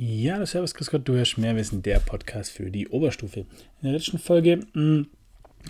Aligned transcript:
Ja, 0.00 0.46
Servus, 0.46 0.74
Grüß 0.74 0.92
Gott, 0.92 1.08
du 1.08 1.14
hörst 1.14 1.38
mehr 1.38 1.56
Wissen, 1.56 1.82
der 1.82 1.98
Podcast 1.98 2.52
für 2.52 2.70
die 2.70 2.86
Oberstufe. 2.86 3.40
In 3.40 3.46
der 3.82 3.94
letzten 3.94 4.20
Folge 4.20 4.58
mh, 4.58 4.64
hm, 4.74 5.06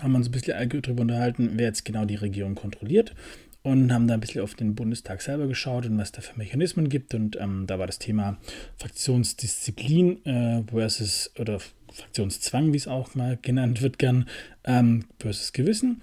haben 0.00 0.12
wir 0.12 0.18
uns 0.18 0.28
ein 0.28 0.32
bisschen 0.32 0.82
darüber 0.82 1.00
unterhalten, 1.00 1.52
wer 1.54 1.68
jetzt 1.68 1.86
genau 1.86 2.04
die 2.04 2.16
Regierung 2.16 2.54
kontrolliert 2.54 3.14
und 3.62 3.90
haben 3.90 4.06
da 4.06 4.12
ein 4.12 4.20
bisschen 4.20 4.42
auf 4.42 4.54
den 4.54 4.74
Bundestag 4.74 5.22
selber 5.22 5.46
geschaut 5.46 5.86
und 5.86 5.96
was 5.96 6.12
da 6.12 6.20
für 6.20 6.36
Mechanismen 6.36 6.90
gibt. 6.90 7.14
Und 7.14 7.40
ähm, 7.40 7.64
da 7.66 7.78
war 7.78 7.86
das 7.86 8.00
Thema 8.00 8.36
Fraktionsdisziplin 8.76 10.26
äh, 10.26 10.62
versus 10.70 11.30
oder 11.38 11.58
Fraktionszwang, 11.90 12.74
wie 12.74 12.76
es 12.76 12.86
auch 12.86 13.14
mal 13.14 13.38
genannt 13.40 13.80
wird, 13.80 13.98
gern 13.98 14.28
ähm, 14.64 15.06
versus 15.20 15.54
Gewissen. 15.54 16.02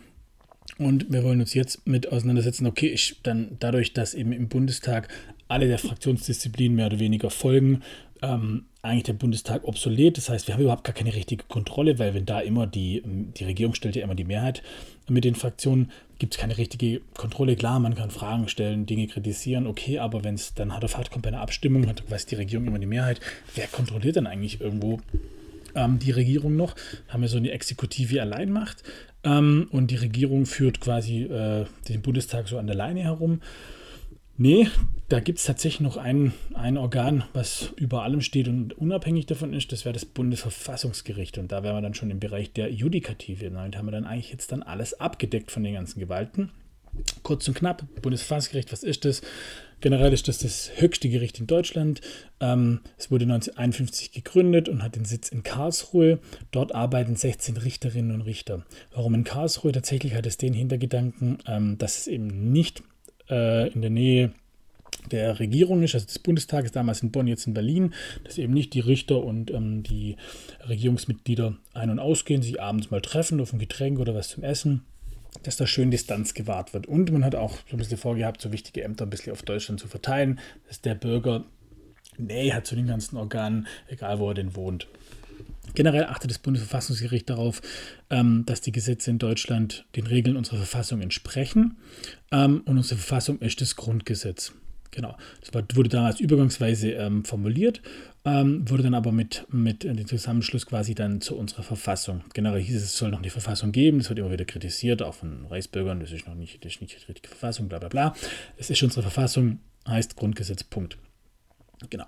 Und 0.80 1.14
wir 1.14 1.24
wollen 1.24 1.42
uns 1.42 1.54
jetzt 1.54 1.86
mit 1.86 2.12
auseinandersetzen, 2.12 2.66
okay, 2.66 2.88
ich 2.88 3.22
dann 3.22 3.58
dadurch, 3.60 3.94
dass 3.94 4.16
eben 4.16 4.32
im 4.32 4.50
Bundestag 4.50 5.10
alle 5.48 5.68
der 5.68 5.78
Fraktionsdisziplin 5.78 6.74
mehr 6.74 6.88
oder 6.88 7.00
weniger 7.00 7.30
folgen, 7.30 7.84
ähm, 8.22 8.66
eigentlich 8.82 9.04
der 9.04 9.14
Bundestag 9.14 9.64
obsolet. 9.64 10.18
Das 10.18 10.30
heißt, 10.30 10.48
wir 10.48 10.54
haben 10.54 10.62
überhaupt 10.62 10.84
gar 10.84 10.94
keine 10.94 11.14
richtige 11.14 11.44
Kontrolle, 11.46 12.00
weil 12.00 12.14
wenn 12.14 12.26
da 12.26 12.40
immer 12.40 12.68
die, 12.68 13.02
die 13.06 13.44
Regierung 13.44 13.74
stellt 13.74 13.96
ja 13.96 14.04
immer 14.04 14.16
die 14.16 14.24
Mehrheit 14.24 14.62
mit 15.10 15.24
den 15.24 15.36
Fraktionen, 15.36 15.92
gibt 16.20 16.36
es 16.36 16.40
keine 16.40 16.58
richtige 16.58 17.02
Kontrolle. 17.16 17.56
Klar, 17.56 17.80
man 17.80 17.96
kann 17.96 18.12
Fragen 18.12 18.48
stellen, 18.48 18.86
Dinge 18.86 19.08
kritisieren, 19.08 19.68
okay, 19.68 20.00
aber 20.00 20.24
wenn 20.24 20.36
es 20.36 20.54
dann 20.54 20.74
hart 20.74 20.86
auf 20.86 20.98
hart 20.98 21.12
kommt 21.12 21.24
bei 21.24 21.30
einer 21.30 21.42
Abstimmung, 21.42 21.88
hat 21.88 22.10
weiß 22.10 22.26
die 22.28 22.36
Regierung 22.36 22.68
immer 22.68 22.80
die 22.80 22.86
Mehrheit. 22.86 23.20
Wer 23.54 23.68
kontrolliert 23.68 24.16
dann 24.16 24.28
eigentlich 24.28 24.62
irgendwo 24.62 25.00
ähm, 25.76 26.00
die 26.00 26.12
Regierung 26.12 26.56
noch? 26.56 26.76
Haben 27.10 27.22
wir 27.22 27.30
so 27.30 27.38
eine 27.38 27.52
Exekutive 27.52 28.22
allein 28.22 28.52
macht 28.52 28.84
ähm, 29.24 29.68
und 29.72 29.92
die 29.92 29.98
Regierung 29.98 30.46
führt 30.46 30.80
quasi 30.80 31.24
äh, 31.24 31.66
den 31.90 32.02
Bundestag 32.02 32.48
so 32.48 32.58
an 32.58 32.68
der 32.68 32.76
Leine 32.76 33.04
herum. 33.04 33.42
Nee, 34.38 34.68
da 35.08 35.22
gibt 35.22 35.40
es 35.40 35.46
tatsächlich 35.46 35.80
noch 35.80 35.96
ein, 35.96 36.34
ein 36.54 36.78
Organ, 36.78 37.24
was 37.32 37.74
über 37.78 38.04
allem 38.04 38.20
steht 38.20 38.50
und 38.50 38.78
unabhängig 38.78 39.28
davon 39.28 39.54
ist. 39.54 39.72
Das 39.72 39.86
wäre 39.86 39.94
das 39.94 40.06
Bundesverfassungsgericht. 40.06 41.38
Und 41.38 41.54
da 41.54 41.64
wären 41.64 41.76
wir 41.76 41.82
dann 41.82 41.94
schon 41.94 42.10
im 42.10 42.20
Bereich 42.20 42.52
der 42.52 42.70
Judikative. 42.72 43.50
Damit 43.50 43.78
haben 43.78 43.86
wir 43.86 43.92
dann 43.92 44.06
eigentlich 44.06 44.32
jetzt 44.32 44.52
dann 44.52 44.62
alles 44.62 45.00
abgedeckt 45.00 45.52
von 45.52 45.64
den 45.64 45.76
ganzen 45.76 46.00
Gewalten. 46.02 46.52
Kurz 47.24 47.48
und 47.48 47.54
knapp, 47.56 47.84
Bundesverfassungsgericht, 48.02 48.72
was 48.72 48.84
ist 48.84 49.06
das? 49.06 49.22
Generell 49.82 50.14
ist 50.14 50.28
das 50.28 50.40
das 50.40 50.72
höchste 50.76 51.10
Gericht 51.10 51.40
in 51.40 51.48
Deutschland. 51.48 52.02
Ähm, 52.40 52.80
es 52.98 53.12
wurde 53.12 53.24
1951 53.24 54.12
gegründet 54.12 54.68
und 54.68 54.82
hat 54.82 54.96
den 54.96 55.06
Sitz 55.06 55.30
in 55.30 55.44
Karlsruhe. 55.44 56.20
Dort 56.52 56.74
arbeiten 56.74 57.16
16 57.16 57.58
Richterinnen 57.58 58.12
und 58.12 58.22
Richter. 58.22 58.66
Warum 58.94 59.14
in 59.14 59.24
Karlsruhe? 59.24 59.72
Tatsächlich 59.72 60.16
hat 60.16 60.26
es 60.26 60.38
den 60.38 60.54
Hintergedanken, 60.54 61.38
ähm, 61.48 61.78
dass 61.78 62.00
es 62.00 62.08
eben 62.08 62.52
nicht 62.52 62.84
äh, 63.30 63.70
in 63.70 63.82
der 63.82 63.90
Nähe 63.90 64.32
der 65.12 65.40
Regierung 65.40 65.84
ist, 65.84 65.94
also 65.94 66.08
des 66.08 66.20
Bundestages, 66.20 66.72
damals 66.72 67.04
in 67.04 67.12
Bonn, 67.12 67.28
jetzt 67.28 67.48
in 67.48 67.54
Berlin, 67.54 67.94
dass 68.24 68.38
eben 68.38 68.54
nicht 68.54 68.74
die 68.74 68.80
Richter 68.80 69.24
und 69.24 69.52
ähm, 69.52 69.84
die 69.84 70.16
Regierungsmitglieder 70.68 71.56
ein- 71.74 71.90
und 71.90 72.00
ausgehen, 72.00 72.42
sich 72.42 72.62
abends 72.62 72.92
mal 72.92 73.02
treffen 73.02 73.40
auf 73.40 73.54
ein 73.54 73.60
Getränk 73.60 74.00
oder 74.00 74.16
was 74.16 74.30
zum 74.30 74.44
Essen, 74.44 74.84
dass 75.44 75.58
da 75.58 75.68
schön 75.68 75.92
Distanz 75.92 76.34
gewahrt 76.34 76.74
wird. 76.74 76.88
Und 76.88 77.12
man 77.12 77.24
hat 77.24 77.36
auch 77.36 77.58
so 77.70 77.76
ein 77.76 77.78
bisschen 77.78 77.98
vorgehabt, 77.98 78.42
so 78.42 78.52
wichtige 78.52 78.84
Ämter 78.84 79.06
ein 79.06 79.10
bisschen 79.10 79.34
auf 79.34 79.44
Deutschland 79.44 79.80
zu 79.80 79.88
verteilen, 79.88 80.40
dass 80.68 80.82
der 80.82 80.96
Bürger 80.96 81.44
Nähe 82.18 82.54
hat 82.54 82.66
zu 82.66 82.76
den 82.76 82.88
ganzen 82.88 83.18
Organen, 83.18 83.68
egal 83.88 84.20
wo 84.20 84.30
er 84.30 84.36
denn 84.36 84.56
wohnt. 84.56 84.88
Generell 85.76 86.06
achtet 86.06 86.32
das 86.32 86.40
Bundesverfassungsgericht 86.40 87.30
darauf, 87.30 87.62
ähm, 88.10 88.44
dass 88.46 88.62
die 88.62 88.72
Gesetze 88.72 89.12
in 89.12 89.20
Deutschland 89.20 89.86
den 89.96 90.08
Regeln 90.08 90.38
unserer 90.38 90.58
Verfassung 90.58 91.02
entsprechen. 91.02 91.78
Ähm, 92.32 92.62
und 92.66 92.78
unsere 92.78 93.00
Verfassung 93.00 93.40
ist 93.40 93.62
das 93.62 93.76
Grundgesetz. 93.76 94.54
Genau. 94.92 95.18
Das 95.42 95.54
wurde 95.76 95.90
damals 95.90 96.22
übergangsweise 96.22 96.92
ähm, 96.92 97.26
formuliert, 97.26 97.82
wurde 98.24 98.82
dann 98.82 98.96
aber 98.96 99.12
mit, 99.12 99.46
mit 99.52 99.84
dem 99.84 100.08
Zusammenschluss 100.08 100.66
quasi 100.66 100.96
dann 100.96 101.22
zu 101.22 101.36
unserer 101.36 101.62
Verfassung. 101.64 102.24
Generell 102.34 102.62
hieß 102.62 102.78
es, 102.78 102.84
es 102.86 102.98
soll 102.98 103.12
noch 103.12 103.20
eine 103.20 103.30
Verfassung 103.30 103.72
geben. 103.72 104.00
Das 104.00 104.10
wird 104.10 104.18
immer 104.18 104.32
wieder 104.32 104.46
kritisiert, 104.46 105.04
auch 105.04 105.14
von 105.14 105.46
Reichsbürgern. 105.46 106.00
Das 106.00 106.12
ist 106.12 106.28
noch 106.28 106.34
nicht, 106.34 106.64
das 106.64 106.74
ist 106.74 106.82
nicht 106.82 106.94
die 106.94 107.06
richtige 107.06 107.28
Verfassung, 107.28 107.68
bla 107.68 107.78
bla 107.78 107.90
bla. 107.90 108.16
Es 108.58 108.70
ist 108.70 108.82
unsere 108.82 109.04
Verfassung, 109.04 109.60
heißt 109.86 110.16
Grundgesetz, 110.16 110.64
Punkt. 110.64 110.98
Genau. 111.90 112.06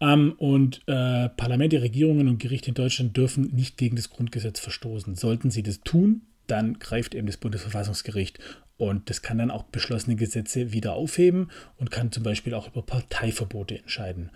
Ähm, 0.00 0.34
und 0.38 0.82
äh, 0.86 1.28
Parlamente, 1.30 1.82
Regierungen 1.82 2.28
und 2.28 2.38
Gerichte 2.38 2.68
in 2.68 2.74
Deutschland 2.74 3.16
dürfen 3.16 3.50
nicht 3.54 3.76
gegen 3.76 3.96
das 3.96 4.10
Grundgesetz 4.10 4.60
verstoßen. 4.60 5.16
Sollten 5.16 5.50
sie 5.50 5.62
das 5.62 5.80
tun, 5.80 6.22
dann 6.46 6.78
greift 6.78 7.14
eben 7.14 7.26
das 7.26 7.36
Bundesverfassungsgericht 7.36 8.38
und 8.76 9.08
das 9.08 9.22
kann 9.22 9.38
dann 9.38 9.50
auch 9.50 9.64
beschlossene 9.64 10.16
Gesetze 10.16 10.72
wieder 10.72 10.94
aufheben 10.94 11.50
und 11.78 11.90
kann 11.90 12.12
zum 12.12 12.22
Beispiel 12.22 12.54
auch 12.54 12.68
über 12.68 12.82
Parteiverbote 12.82 13.78
entscheiden. 13.78 14.30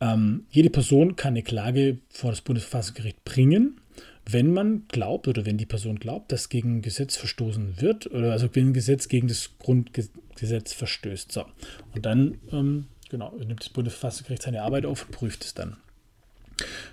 Ähm, 0.00 0.46
jede 0.50 0.70
Person 0.70 1.16
kann 1.16 1.32
eine 1.32 1.42
Klage 1.42 1.98
vor 2.08 2.30
das 2.30 2.40
Bundesverfassungsgericht 2.40 3.24
bringen, 3.24 3.80
wenn 4.26 4.52
man 4.52 4.84
glaubt 4.88 5.28
oder 5.28 5.44
wenn 5.44 5.58
die 5.58 5.66
Person 5.66 5.98
glaubt, 5.98 6.30
dass 6.30 6.48
gegen 6.48 6.76
ein 6.76 6.82
Gesetz 6.82 7.16
verstoßen 7.16 7.80
wird 7.80 8.06
oder 8.06 8.32
also 8.32 8.48
wenn 8.52 8.68
ein 8.68 8.74
Gesetz 8.74 9.08
gegen 9.08 9.28
das 9.28 9.58
Grundgesetz 9.58 10.72
verstößt. 10.72 11.32
So. 11.32 11.46
Und 11.94 12.06
dann 12.06 12.38
ähm, 12.52 12.86
genau, 13.10 13.32
nimmt 13.36 13.60
das 13.60 13.68
Bundesverfassungsgericht 13.68 14.42
seine 14.42 14.62
Arbeit 14.62 14.86
auf 14.86 15.04
und 15.04 15.12
prüft 15.12 15.44
es 15.44 15.54
dann. 15.54 15.76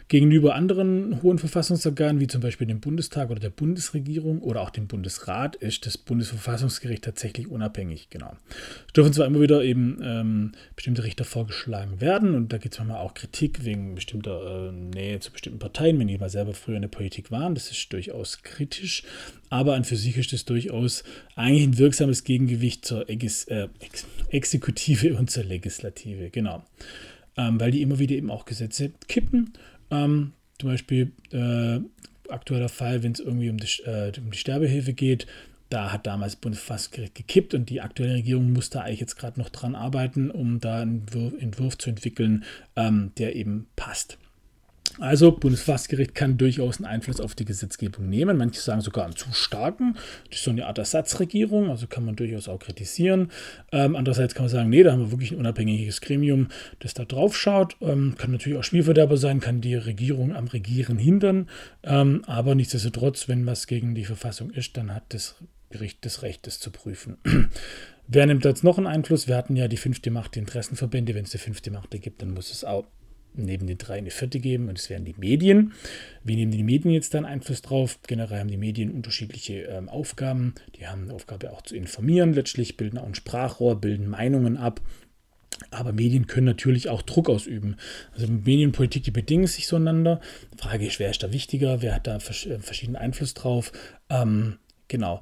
Gegenüber 0.10 0.56
anderen 0.56 1.22
hohen 1.22 1.38
Verfassungsorganen, 1.38 2.22
wie 2.22 2.28
zum 2.28 2.40
Beispiel 2.40 2.66
dem 2.66 2.80
Bundestag 2.80 3.30
oder 3.30 3.42
der 3.42 3.50
Bundesregierung 3.50 4.42
oder 4.42 4.62
auch 4.62 4.70
dem 4.70 4.88
Bundesrat, 4.88 5.58
ist 5.58 5.86
das 5.86 5.98
Bundesverfassungsgericht 5.98 7.04
tatsächlich 7.04 7.50
unabhängig. 7.50 8.10
Genau. 8.10 8.34
Es 8.88 8.94
dürfen 8.94 9.12
zwar 9.12 9.26
immer 9.26 9.42
wieder 9.42 9.64
eben 9.64 10.00
ähm, 10.02 10.52
bestimmte 10.78 11.04
Richter 11.04 11.26
vorgeschlagen 11.26 12.00
werden 12.00 12.36
und 12.36 12.54
da 12.54 12.58
gibt 12.58 12.74
es 12.76 12.80
manchmal 12.80 13.02
auch 13.02 13.16
Kritik 13.16 13.66
wegen 13.66 13.96
bestimmter 13.96 14.70
äh, 14.70 14.72
Nähe 14.72 15.20
zu 15.20 15.32
bestimmten 15.32 15.60
Parteien, 15.60 16.00
wenn 16.00 16.08
die 16.08 16.18
mal 16.18 16.30
selber 16.30 16.54
früher 16.54 16.78
in 16.78 16.84
der 16.84 16.90
Politik 16.90 17.30
waren. 17.30 17.54
Das 17.54 17.70
ist 17.70 17.92
durchaus 17.92 18.44
kritisch, 18.44 19.04
aber 19.50 19.76
an 19.76 19.84
für 19.84 19.98
sich 19.98 20.16
ist 20.16 20.32
es 20.32 20.46
durchaus 20.46 21.04
eigentlich 21.36 21.68
ein 21.68 21.78
wirksames 21.80 22.24
Gegengewicht 22.24 22.86
zur 22.86 23.10
Ex 23.10 23.44
äh, 23.46 23.68
Ex 23.82 24.06
Exekutive 24.30 25.16
und 25.18 25.30
zur 25.30 25.44
Legislative. 25.44 26.30
Genau 26.30 26.64
ähm, 27.38 27.60
weil 27.60 27.72
die 27.72 27.82
immer 27.82 28.00
wieder 28.00 28.16
eben 28.16 28.32
auch 28.32 28.46
Gesetze 28.46 28.92
kippen. 29.08 29.54
Ähm, 29.92 30.34
zum 30.60 30.70
Beispiel 30.70 31.12
äh, 31.32 31.80
aktueller 32.32 32.70
Fall, 32.70 33.04
wenn 33.04 33.14
es 33.14 33.20
irgendwie 33.20 33.50
um 33.50 33.58
die, 33.58 33.84
äh, 33.84 34.12
um 34.20 34.32
die 34.32 34.38
Sterbehilfe 34.38 34.94
geht, 34.94 35.28
da 35.70 35.92
hat 35.92 36.08
damals 36.08 36.34
das 36.34 36.42
Bundesverfassungsgericht 36.42 37.16
gekippt 37.16 37.54
und 37.54 37.70
die 37.70 37.82
aktuelle 37.82 38.16
Regierung 38.16 38.54
muss 38.54 38.70
da 38.70 38.82
eigentlich 38.82 39.02
jetzt 39.02 39.18
gerade 39.18 39.40
noch 39.40 39.50
dran 39.50 39.76
arbeiten, 39.76 40.32
um 40.32 40.60
da 40.60 40.82
einen 40.82 41.06
Entwurf, 41.40 41.78
zu 41.78 41.90
entwickeln, 41.90 42.46
ähm, 42.76 43.12
der 43.18 43.36
eben 43.36 43.68
passt. 43.76 44.18
Also 45.00 45.32
Bundesverfassungsgericht 45.32 46.16
kann 46.16 46.38
durchaus 46.38 46.78
einen 46.78 46.86
Einfluss 46.86 47.20
auf 47.20 47.36
die 47.36 47.46
Gesetzgebung 47.46 48.10
nehmen. 48.10 48.38
Manche 48.38 48.60
sagen 48.60 48.82
sogar 48.82 49.06
einen 49.06 49.16
zu 49.16 49.32
starken. 49.32 49.96
Das 50.30 50.40
ist 50.40 50.46
so 50.46 50.52
eine 50.52 50.66
Art 50.66 50.78
Ersatzregierung, 50.78 51.70
also 51.70 51.88
kann 51.88 52.06
man 52.06 52.16
durchaus 52.16 52.48
auch 52.48 52.60
kritisieren. 52.60 53.32
Ähm, 53.72 53.96
andererseits 53.96 54.34
kann 54.34 54.46
man 54.46 54.52
sagen, 54.52 54.70
nee, 54.70 54.84
da 54.84 54.92
haben 54.92 55.02
wir 55.02 55.12
wirklich 55.12 55.32
ein 55.32 55.38
unabhängiges 55.38 56.02
Gremium, 56.02 56.48
das 56.80 56.94
da 56.94 57.06
drauf 57.06 57.38
schaut. 57.38 57.78
Ähm, 57.82 58.16
kann 58.18 58.32
natürlich 58.32 58.58
auch 58.58 58.64
Spielverderber 58.64 59.18
sein, 59.18 59.40
kann 59.40 59.62
die 59.62 59.76
Regierung 59.76 60.36
am 60.36 60.48
Regieren 60.48 60.98
hindern. 60.98 61.50
Ähm, 61.84 62.24
aber 62.26 62.56
nichtsdestotrotz, 62.56 63.28
wenn 63.28 63.46
was 63.46 63.68
gegen 63.68 63.94
die 63.94 64.06
Verfassung 64.06 64.50
ist, 64.50 64.78
dann 64.78 64.94
hat 64.94 65.04
das 65.10 65.36
Gericht 65.70 66.06
das 66.06 66.22
Recht, 66.22 66.48
das 66.48 66.60
zu 66.60 66.72
prüfen. 66.72 67.18
Wer 68.08 68.26
nimmt 68.26 68.46
jetzt 68.46 68.64
noch 68.64 68.78
einen 68.78 68.88
Einfluss? 68.88 69.28
Wir 69.28 69.36
hatten 69.36 69.58
ja 69.58 69.68
die 69.68 69.78
fünfte 69.78 70.12
Macht, 70.12 70.36
die 70.36 70.40
Interessenverbände. 70.40 71.14
Wenn 71.14 71.26
es 71.26 71.32
die 71.32 71.38
fünfte 71.38 71.72
Macht 71.72 71.92
gibt, 71.92 72.22
dann 72.22 72.34
muss 72.34 72.52
es 72.52 72.64
auch 72.64 72.86
neben 73.46 73.68
den 73.68 73.78
drei 73.78 73.98
eine 73.98 74.12
vierte 74.12 74.40
geben 74.40 74.70
und 74.70 74.78
es 74.78 74.90
wären 74.90 75.06
die 75.06 75.16
Medien. 75.18 75.74
Wie 76.24 76.36
nehmen 76.36 76.52
die 76.52 76.64
Medien 76.64 76.94
jetzt 76.94 77.14
dann 77.14 77.26
Einfluss 77.26 77.62
drauf? 77.62 78.00
Generell 78.08 78.40
haben 78.40 78.50
die 78.50 78.58
Medien 78.58 78.92
unterschiedliche 78.92 79.62
ähm, 79.64 79.90
Aufgaben. 79.90 80.56
Die 80.76 80.88
haben 80.88 81.06
die 81.06 81.12
Aufgabe 81.12 81.52
auch 81.52 81.62
zu 81.62 81.76
informieren, 81.76 82.34
letztlich 82.34 82.78
bilden 82.78 82.98
auch 82.98 83.06
ein 83.06 83.16
Sprachrohr, 83.16 83.80
bilden 83.80 84.08
Meinungen 84.08 84.58
ab. 84.58 84.82
Aber 85.72 85.92
Medien 85.92 86.28
können 86.28 86.46
natürlich 86.46 86.90
auch 86.90 87.02
Druck 87.02 87.30
ausüben. 87.30 87.78
Also 88.14 88.28
Medienpolitik, 88.28 89.04
die 89.04 89.12
bedingen 89.12 89.48
sich 89.48 89.66
zueinander. 89.66 90.22
Die 90.54 90.58
Frage 90.58 90.86
ist, 90.86 91.00
wer 91.00 91.10
ist 91.10 91.24
da 91.24 91.32
wichtiger, 91.34 91.82
wer 91.82 91.96
hat 91.96 92.06
da 92.06 92.18
äh, 92.18 92.20
verschiedenen 92.20 92.96
Einfluss 92.96 93.34
drauf? 93.34 93.72
Ähm, 94.10 94.58
genau 94.88 95.22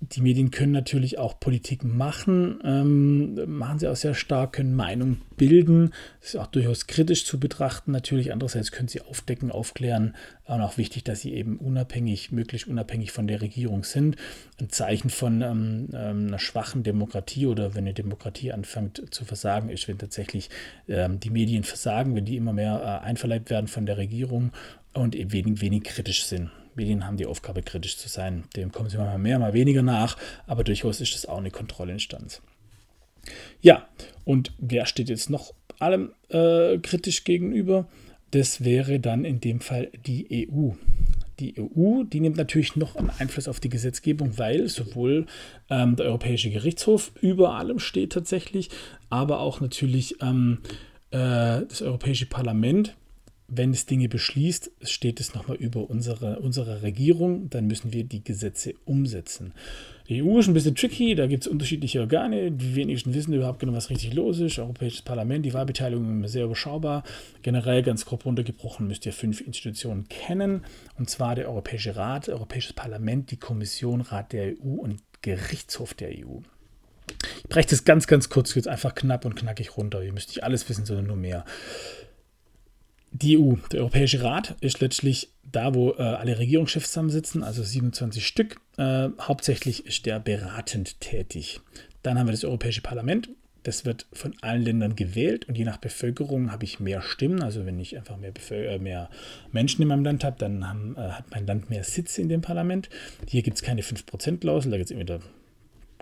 die 0.00 0.22
Medien 0.22 0.50
können 0.50 0.72
natürlich 0.72 1.18
auch 1.18 1.38
Politik 1.38 1.84
machen, 1.84 2.58
ähm, 2.64 3.38
machen 3.46 3.78
sie 3.78 3.86
auch 3.86 3.96
sehr 3.96 4.14
stark, 4.14 4.54
können 4.54 4.74
Meinung 4.74 5.18
bilden. 5.36 5.92
Das 6.20 6.30
ist 6.30 6.36
auch 6.36 6.46
durchaus 6.46 6.86
kritisch 6.86 7.26
zu 7.26 7.38
betrachten. 7.38 7.92
Natürlich, 7.92 8.32
andererseits 8.32 8.72
können 8.72 8.88
sie 8.88 9.02
aufdecken, 9.02 9.50
aufklären. 9.50 10.16
Und 10.46 10.62
auch 10.62 10.78
wichtig, 10.78 11.04
dass 11.04 11.20
sie 11.20 11.34
eben 11.34 11.58
unabhängig, 11.58 12.32
möglichst 12.32 12.66
unabhängig 12.66 13.12
von 13.12 13.26
der 13.26 13.42
Regierung 13.42 13.84
sind. 13.84 14.16
Ein 14.58 14.70
Zeichen 14.70 15.10
von 15.10 15.42
ähm, 15.42 15.88
ähm 15.92 16.28
einer 16.28 16.38
schwachen 16.38 16.82
Demokratie 16.82 17.46
oder 17.46 17.74
wenn 17.74 17.84
eine 17.84 17.94
Demokratie 17.94 18.52
anfängt 18.52 19.02
zu 19.10 19.24
versagen, 19.24 19.68
ist, 19.68 19.86
wenn 19.86 19.98
tatsächlich 19.98 20.48
ähm, 20.88 21.20
die 21.20 21.30
Medien 21.30 21.62
versagen, 21.62 22.14
wenn 22.14 22.24
die 22.24 22.36
immer 22.36 22.52
mehr 22.52 23.00
äh, 23.02 23.06
einverleibt 23.06 23.50
werden 23.50 23.68
von 23.68 23.84
der 23.84 23.98
Regierung 23.98 24.52
und 24.94 25.14
eben 25.14 25.30
wenig, 25.32 25.60
wenig 25.60 25.84
kritisch 25.84 26.24
sind. 26.24 26.50
Medien 26.80 27.06
haben 27.06 27.18
die 27.18 27.26
Aufgabe, 27.26 27.62
kritisch 27.62 27.98
zu 27.98 28.08
sein. 28.08 28.44
Dem 28.56 28.72
kommen 28.72 28.88
sie 28.88 28.96
mal 28.96 29.18
mehr, 29.18 29.38
mal 29.38 29.52
weniger 29.52 29.82
nach, 29.82 30.16
aber 30.46 30.64
durchaus 30.64 31.00
ist 31.00 31.14
das 31.14 31.26
auch 31.26 31.38
eine 31.38 31.50
Kontrollinstanz. 31.50 32.40
Ja, 33.60 33.86
und 34.24 34.52
wer 34.58 34.86
steht 34.86 35.10
jetzt 35.10 35.28
noch 35.28 35.52
allem 35.80 36.12
äh, 36.28 36.78
kritisch 36.78 37.24
gegenüber. 37.24 37.86
Das 38.30 38.64
wäre 38.64 39.00
dann 39.00 39.24
in 39.24 39.40
dem 39.40 39.60
Fall 39.60 39.90
die 40.06 40.48
EU. 40.48 40.70
Die 41.40 41.54
EU, 41.58 42.04
die 42.04 42.20
nimmt 42.20 42.36
natürlich 42.36 42.76
noch 42.76 42.96
einen 42.96 43.10
Einfluss 43.10 43.48
auf 43.48 43.60
die 43.60 43.70
Gesetzgebung, 43.70 44.38
weil 44.38 44.68
sowohl 44.68 45.26
ähm, 45.68 45.96
der 45.96 46.06
Europäische 46.06 46.50
Gerichtshof 46.50 47.12
über 47.20 47.54
allem 47.54 47.78
steht 47.78 48.12
tatsächlich, 48.12 48.68
aber 49.08 49.40
auch 49.40 49.60
natürlich 49.60 50.20
ähm, 50.20 50.58
äh, 51.10 51.64
das 51.66 51.82
Europäische 51.82 52.26
Parlament 52.26 52.94
wenn 53.50 53.72
es 53.72 53.84
Dinge 53.84 54.08
beschließt, 54.08 54.70
steht 54.82 55.20
es 55.20 55.34
nochmal 55.34 55.56
über 55.56 55.90
unsere, 55.90 56.38
unsere 56.38 56.82
Regierung, 56.82 57.50
dann 57.50 57.66
müssen 57.66 57.92
wir 57.92 58.04
die 58.04 58.22
Gesetze 58.22 58.74
umsetzen. 58.84 59.52
Die 60.08 60.22
EU 60.22 60.38
ist 60.38 60.48
ein 60.48 60.54
bisschen 60.54 60.76
tricky, 60.76 61.14
da 61.14 61.26
gibt 61.26 61.44
es 61.44 61.48
unterschiedliche 61.48 62.00
Organe, 62.00 62.52
die 62.52 62.74
wenigsten 62.76 63.12
wissen 63.12 63.32
überhaupt 63.32 63.58
genau, 63.58 63.72
was 63.72 63.90
richtig 63.90 64.14
los 64.14 64.38
ist. 64.38 64.58
Europäisches 64.58 65.02
Parlament, 65.02 65.44
die 65.44 65.52
Wahlbeteiligung 65.52 66.22
ist 66.22 66.32
sehr 66.32 66.44
überschaubar. 66.44 67.02
Generell 67.42 67.82
ganz 67.82 68.06
grob 68.06 68.24
runtergebrochen 68.24 68.86
müsst 68.86 69.04
ihr 69.04 69.12
fünf 69.12 69.40
Institutionen 69.40 70.08
kennen, 70.08 70.64
und 70.96 71.10
zwar 71.10 71.34
der 71.34 71.48
Europäische 71.48 71.96
Rat, 71.96 72.28
Europäisches 72.28 72.72
Parlament, 72.72 73.30
die 73.32 73.36
Kommission, 73.36 74.00
Rat 74.00 74.32
der 74.32 74.54
EU 74.54 74.80
und 74.80 75.02
Gerichtshof 75.22 75.94
der 75.94 76.10
EU. 76.10 76.38
Ich 77.38 77.48
breche 77.48 77.68
das 77.68 77.84
ganz, 77.84 78.06
ganz 78.06 78.28
kurz, 78.28 78.54
jetzt 78.54 78.68
einfach 78.68 78.94
knapp 78.94 79.24
und 79.24 79.34
knackig 79.34 79.76
runter. 79.76 80.02
Ihr 80.02 80.12
müsst 80.12 80.28
nicht 80.28 80.44
alles 80.44 80.68
wissen, 80.68 80.86
sondern 80.86 81.08
nur 81.08 81.16
mehr 81.16 81.44
die 83.12 83.38
EU, 83.38 83.54
der 83.72 83.80
Europäische 83.80 84.22
Rat, 84.22 84.56
ist 84.60 84.80
letztlich 84.80 85.30
da, 85.42 85.74
wo 85.74 85.92
äh, 85.92 86.02
alle 86.02 86.38
Regierungschefs 86.38 86.88
zusammensitzen, 86.88 87.42
also 87.42 87.62
27 87.62 88.26
Stück. 88.26 88.60
Äh, 88.76 89.08
hauptsächlich 89.20 89.86
ist 89.86 90.06
der 90.06 90.20
beratend 90.20 91.00
tätig. 91.00 91.60
Dann 92.02 92.18
haben 92.18 92.26
wir 92.26 92.32
das 92.32 92.44
Europäische 92.44 92.82
Parlament. 92.82 93.30
Das 93.62 93.84
wird 93.84 94.06
von 94.12 94.34
allen 94.40 94.62
Ländern 94.62 94.96
gewählt 94.96 95.46
und 95.46 95.58
je 95.58 95.64
nach 95.64 95.76
Bevölkerung 95.76 96.50
habe 96.50 96.64
ich 96.64 96.80
mehr 96.80 97.02
Stimmen. 97.02 97.42
Also 97.42 97.66
wenn 97.66 97.78
ich 97.78 97.96
einfach 97.96 98.16
mehr, 98.16 98.30
Bevölker 98.30 98.72
äh, 98.72 98.78
mehr 98.78 99.10
Menschen 99.52 99.82
in 99.82 99.88
meinem 99.88 100.04
Land 100.04 100.24
habe, 100.24 100.36
dann 100.38 100.66
haben, 100.66 100.96
äh, 100.96 101.00
hat 101.00 101.30
mein 101.30 101.46
Land 101.46 101.68
mehr 101.68 101.84
Sitze 101.84 102.22
in 102.22 102.28
dem 102.28 102.40
Parlament. 102.40 102.88
Hier 103.26 103.42
gibt 103.42 103.56
es 103.56 103.62
keine 103.62 103.82
5%-Klausel, 103.82 104.70
da 104.70 104.78
gibt 104.78 104.86
es 104.86 104.92
immer 104.92 105.00
wieder 105.00 105.20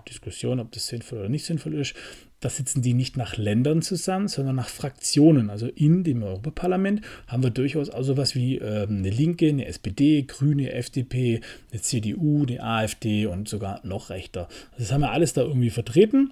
Diskussion, 0.07 0.59
ob 0.59 0.71
das 0.71 0.87
sinnvoll 0.87 1.19
oder 1.19 1.29
nicht 1.29 1.45
sinnvoll 1.45 1.73
ist 1.73 1.95
da 2.39 2.49
sitzen 2.49 2.81
die 2.81 2.93
nicht 2.93 3.17
nach 3.17 3.37
Ländern 3.37 3.81
zusammen, 3.81 4.27
sondern 4.27 4.55
nach 4.55 4.69
Fraktionen. 4.69 5.49
Also 5.49 5.67
in 5.67 6.03
dem 6.03 6.23
Europaparlament 6.23 7.01
haben 7.27 7.43
wir 7.43 7.49
durchaus 7.49 7.89
auch 7.89 8.03
sowas 8.03 8.33
wie 8.33 8.57
ähm, 8.57 8.99
eine 8.99 9.09
Linke, 9.09 9.49
eine 9.49 9.65
SPD, 9.65 10.23
Grüne, 10.23 10.71
FDP, 10.71 11.41
eine 11.71 11.81
CDU, 11.81 12.45
eine 12.47 12.63
AfD 12.63 13.25
und 13.25 13.49
sogar 13.49 13.85
noch 13.85 14.09
rechter. 14.09 14.47
Also 14.71 14.83
das 14.83 14.91
haben 14.91 15.01
wir 15.01 15.11
alles 15.11 15.33
da 15.33 15.41
irgendwie 15.41 15.69
vertreten. 15.69 16.31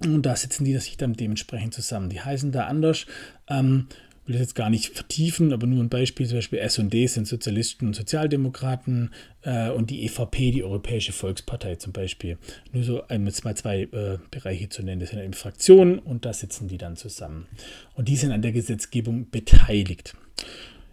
Und 0.00 0.22
da 0.22 0.36
sitzen 0.36 0.64
die 0.64 0.76
sich 0.78 0.96
dann 0.96 1.14
dementsprechend 1.14 1.74
zusammen. 1.74 2.08
Die 2.08 2.20
heißen 2.20 2.52
da 2.52 2.66
anders. 2.66 3.06
Ähm, 3.48 3.88
will 4.28 4.34
das 4.34 4.42
jetzt 4.42 4.54
gar 4.54 4.68
nicht 4.68 4.94
vertiefen, 4.94 5.54
aber 5.54 5.66
nur 5.66 5.82
ein 5.82 5.88
Beispiel, 5.88 6.26
zum 6.26 6.38
Beispiel 6.38 6.58
SD 6.58 7.06
sind 7.06 7.26
Sozialisten 7.26 7.86
und 7.86 7.94
Sozialdemokraten 7.94 9.10
äh, 9.42 9.70
und 9.70 9.88
die 9.88 10.04
EVP, 10.04 10.50
die 10.50 10.62
Europäische 10.62 11.12
Volkspartei 11.12 11.76
zum 11.76 11.94
Beispiel. 11.94 12.36
Nur 12.72 12.84
so 12.84 13.02
um 13.02 13.26
jetzt 13.26 13.42
zwei 13.58 13.82
äh, 13.84 14.18
Bereiche 14.30 14.68
zu 14.68 14.82
nennen, 14.82 15.00
das 15.00 15.10
sind 15.10 15.20
eben 15.20 15.32
Fraktionen 15.32 15.98
und 15.98 16.26
da 16.26 16.34
sitzen 16.34 16.68
die 16.68 16.76
dann 16.76 16.96
zusammen. 16.96 17.46
Und 17.94 18.08
die 18.08 18.16
sind 18.16 18.30
an 18.30 18.42
der 18.42 18.52
Gesetzgebung 18.52 19.30
beteiligt. 19.30 20.14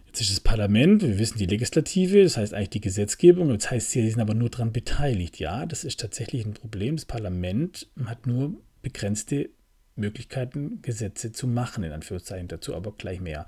Jetzt 0.06 0.22
ist 0.22 0.30
das 0.30 0.40
Parlament, 0.40 1.02
wir 1.02 1.18
wissen 1.18 1.36
die 1.36 1.44
Legislative, 1.44 2.22
das 2.22 2.38
heißt 2.38 2.54
eigentlich 2.54 2.70
die 2.70 2.80
Gesetzgebung, 2.80 3.50
das 3.50 3.70
heißt, 3.70 3.90
sie 3.90 4.08
sind 4.08 4.20
aber 4.20 4.32
nur 4.32 4.48
daran 4.48 4.72
beteiligt. 4.72 5.38
Ja, 5.38 5.66
das 5.66 5.84
ist 5.84 6.00
tatsächlich 6.00 6.46
ein 6.46 6.54
Problem. 6.54 6.96
Das 6.96 7.04
Parlament 7.04 7.86
hat 8.06 8.26
nur 8.26 8.54
begrenzte 8.80 9.50
Möglichkeiten, 9.96 10.80
Gesetze 10.82 11.32
zu 11.32 11.46
machen, 11.46 11.84
in 11.84 11.92
Anführungszeichen 11.92 12.48
dazu, 12.48 12.74
aber 12.74 12.92
gleich 12.92 13.20
mehr. 13.20 13.46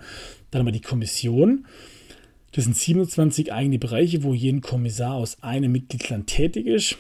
Dann 0.51 0.61
haben 0.61 0.67
wir 0.67 0.73
die 0.73 0.81
Kommission. 0.81 1.67
Das 2.53 2.65
sind 2.65 2.77
27 2.77 3.53
eigene 3.53 3.79
Bereiche, 3.79 4.23
wo 4.23 4.35
jeden 4.35 4.61
Kommissar 4.61 5.15
aus 5.15 5.43
einem 5.43 5.73
Mitgliedsland 5.73 6.27
tätig 6.27 6.67
ist. 6.67 6.97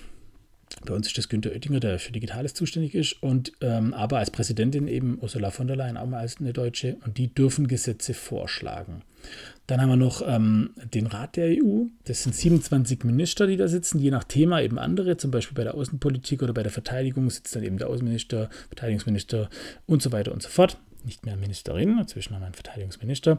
Bei 0.85 0.95
uns 0.95 1.06
ist 1.06 1.17
das 1.17 1.29
Günter 1.29 1.50
Oettinger, 1.50 1.81
der 1.81 1.99
für 1.99 2.12
Digitales 2.12 2.55
zuständig 2.55 2.95
ist, 2.95 3.23
und 3.23 3.53
ähm, 3.62 3.95
aber 3.95 4.19
als 4.19 4.31
Präsidentin 4.31 4.87
eben 4.87 5.19
Ursula 5.21 5.51
von 5.51 5.67
der 5.67 5.77
Leyen, 5.77 5.97
auch 5.97 6.06
mal 6.06 6.21
als 6.21 6.39
eine 6.39 6.53
Deutsche, 6.53 6.97
und 7.05 7.19
die 7.19 7.33
dürfen 7.33 7.67
Gesetze 7.67 8.12
vorschlagen. 8.15 9.03
Dann 9.67 9.82
haben 9.82 9.91
wir 9.91 9.97
noch 9.97 10.23
ähm, 10.26 10.70
den 10.94 11.06
Rat 11.06 11.37
der 11.37 11.49
EU. 11.62 11.85
Das 12.05 12.23
sind 12.23 12.35
27 12.35 13.05
Minister, 13.05 13.47
die 13.47 13.59
da 13.59 13.69
sitzen, 13.69 13.99
je 13.99 14.11
nach 14.11 14.25
Thema 14.25 14.62
eben 14.62 14.79
andere. 14.79 15.19
Zum 15.19 15.31
Beispiel 15.31 15.55
bei 15.55 15.65
der 15.65 15.75
Außenpolitik 15.75 16.43
oder 16.43 16.55
bei 16.55 16.62
der 16.62 16.73
Verteidigung 16.73 17.29
sitzt 17.29 17.55
dann 17.55 17.62
eben 17.62 17.76
der 17.76 17.88
Außenminister, 17.88 18.49
Verteidigungsminister 18.69 19.50
und 19.87 20.03
so 20.03 20.11
weiter 20.11 20.32
und 20.32 20.43
so 20.43 20.49
fort 20.49 20.79
nicht 21.05 21.25
mehr 21.25 21.37
Ministerin, 21.37 21.99
inzwischen 21.99 22.35
haben 22.35 22.43
wir 22.43 22.47
einen 22.47 22.55
Verteidigungsminister, 22.55 23.38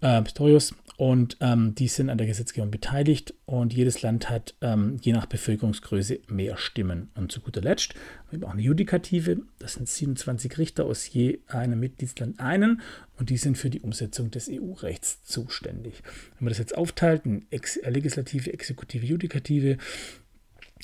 äh, 0.00 0.22
Pistorius, 0.22 0.74
und 0.96 1.36
ähm, 1.40 1.74
die 1.74 1.88
sind 1.88 2.08
an 2.08 2.16
der 2.16 2.26
Gesetzgebung 2.26 2.70
beteiligt 2.70 3.34
und 3.44 3.74
jedes 3.74 4.00
Land 4.00 4.30
hat 4.30 4.54
ähm, 4.62 4.96
je 5.02 5.12
nach 5.12 5.26
Bevölkerungsgröße 5.26 6.20
mehr 6.28 6.56
Stimmen. 6.56 7.10
Und 7.14 7.30
zu 7.30 7.40
guter 7.40 7.60
Letzt 7.60 7.94
haben 8.28 8.40
wir 8.40 8.48
auch 8.48 8.52
eine 8.52 8.62
Judikative, 8.62 9.42
das 9.58 9.74
sind 9.74 9.88
27 9.88 10.56
Richter 10.56 10.86
aus 10.86 11.12
je 11.12 11.40
einem 11.48 11.80
Mitgliedsland 11.80 12.40
einen 12.40 12.80
und 13.18 13.28
die 13.28 13.36
sind 13.36 13.58
für 13.58 13.68
die 13.68 13.80
Umsetzung 13.80 14.30
des 14.30 14.48
EU-Rechts 14.50 15.22
zuständig. 15.24 16.02
Wenn 16.38 16.46
man 16.46 16.50
das 16.50 16.58
jetzt 16.58 16.76
aufteilt, 16.76 17.26
in 17.26 17.44
Ex 17.50 17.76
äh, 17.76 17.90
Legislative, 17.90 18.52
Exekutive, 18.52 19.04
Judikative, 19.04 19.76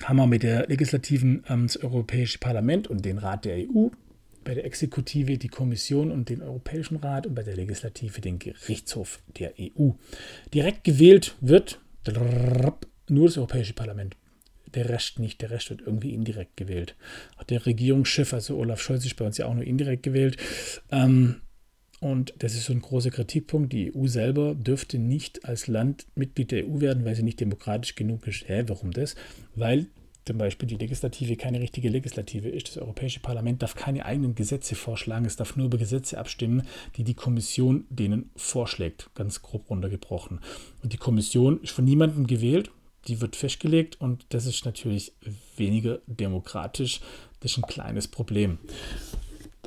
haben 0.02 0.16
wir 0.16 0.26
mit 0.26 0.42
der 0.42 0.66
Legislativen 0.68 1.44
ähm, 1.48 1.66
das 1.66 1.78
Europäische 1.78 2.38
Parlament 2.38 2.88
und 2.88 3.04
den 3.04 3.18
Rat 3.18 3.46
der 3.46 3.56
EU 3.56 3.88
bei 4.44 4.54
der 4.54 4.64
Exekutive 4.64 5.38
die 5.38 5.48
Kommission 5.48 6.10
und 6.10 6.28
den 6.28 6.42
Europäischen 6.42 6.96
Rat 6.96 7.26
und 7.26 7.34
bei 7.34 7.42
der 7.42 7.56
Legislative 7.56 8.20
den 8.20 8.38
Gerichtshof 8.38 9.20
der 9.38 9.54
EU. 9.58 9.90
Direkt 10.52 10.84
gewählt 10.84 11.36
wird 11.40 11.80
nur 13.08 13.26
das 13.26 13.38
Europäische 13.38 13.74
Parlament. 13.74 14.16
Der 14.74 14.88
Rest 14.88 15.18
nicht, 15.18 15.42
der 15.42 15.50
Rest 15.50 15.70
wird 15.70 15.82
irgendwie 15.82 16.14
indirekt 16.14 16.56
gewählt. 16.56 16.96
Auch 17.36 17.44
der 17.44 17.66
Regierungschef, 17.66 18.32
also 18.32 18.56
Olaf 18.56 18.80
Scholz, 18.80 19.04
ist 19.04 19.16
bei 19.16 19.26
uns 19.26 19.36
ja 19.36 19.46
auch 19.46 19.54
nur 19.54 19.64
indirekt 19.64 20.02
gewählt. 20.02 20.36
Und 22.00 22.34
das 22.38 22.54
ist 22.54 22.64
so 22.64 22.72
ein 22.72 22.80
großer 22.80 23.10
Kritikpunkt. 23.10 23.72
Die 23.72 23.94
EU 23.94 24.06
selber 24.06 24.54
dürfte 24.54 24.98
nicht 24.98 25.44
als 25.44 25.66
Land 25.68 26.06
Mitglied 26.14 26.50
der 26.50 26.66
EU 26.66 26.80
werden, 26.80 27.04
weil 27.04 27.14
sie 27.14 27.22
nicht 27.22 27.38
demokratisch 27.38 27.94
genug 27.94 28.26
ist. 28.26 28.48
Hä, 28.48 28.64
warum 28.66 28.90
das? 28.92 29.14
Weil 29.54 29.86
zum 30.24 30.38
Beispiel 30.38 30.68
die 30.68 30.76
Legislative 30.76 31.36
keine 31.36 31.60
richtige 31.60 31.88
Legislative 31.88 32.48
ist. 32.48 32.68
Das 32.68 32.78
Europäische 32.78 33.20
Parlament 33.20 33.62
darf 33.62 33.74
keine 33.74 34.04
eigenen 34.04 34.34
Gesetze 34.34 34.74
vorschlagen, 34.74 35.24
es 35.24 35.36
darf 35.36 35.56
nur 35.56 35.66
über 35.66 35.78
Gesetze 35.78 36.18
abstimmen, 36.18 36.62
die 36.96 37.04
die 37.04 37.14
Kommission 37.14 37.84
denen 37.90 38.30
vorschlägt, 38.36 39.10
ganz 39.14 39.42
grob 39.42 39.68
runtergebrochen. 39.68 40.40
Und 40.82 40.92
die 40.92 40.98
Kommission 40.98 41.60
ist 41.62 41.72
von 41.72 41.84
niemandem 41.84 42.26
gewählt, 42.26 42.70
die 43.08 43.20
wird 43.20 43.34
festgelegt 43.34 44.00
und 44.00 44.26
das 44.28 44.46
ist 44.46 44.64
natürlich 44.64 45.12
weniger 45.56 45.98
demokratisch. 46.06 47.00
Das 47.40 47.52
ist 47.52 47.58
ein 47.58 47.66
kleines 47.66 48.06
Problem. 48.06 48.58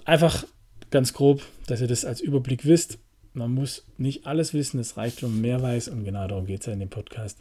Einfach 0.05 0.45
ganz 0.89 1.11
grob, 1.11 1.41
dass 1.67 1.81
ihr 1.81 1.87
das 1.87 2.05
als 2.05 2.21
Überblick 2.21 2.65
wisst. 2.65 2.99
Man 3.33 3.51
muss 3.51 3.85
nicht 3.97 4.25
alles 4.25 4.53
wissen, 4.53 4.79
es 4.79 4.95
reicht, 4.95 5.21
wenn 5.21 5.31
man 5.31 5.41
mehr 5.41 5.61
weiß 5.61 5.89
und 5.89 6.05
genau 6.05 6.25
darum 6.29 6.45
geht 6.45 6.61
es 6.61 6.67
ja 6.67 6.73
in 6.73 6.79
dem 6.79 6.89
Podcast. 6.89 7.39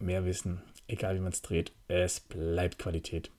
Mehr 0.00 0.24
Wissen 0.24 0.60
egal 0.86 1.16
wie 1.16 1.20
man 1.20 1.32
es 1.32 1.42
dreht, 1.42 1.72
es 1.88 2.20
bleibt 2.20 2.78
Qualität. 2.78 3.30